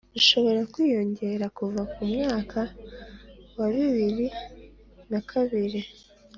ushobora 0.19 0.59
kwiyongera 0.73 1.45
kuva 1.57 1.81
mu 1.95 2.03
mwaka 2.13 2.59
wa 3.57 3.67
bibiri 3.73 4.27
na 5.11 5.19
kabiri 5.29 5.81